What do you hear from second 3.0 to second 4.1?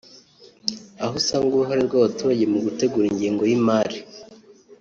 ingengo y’imari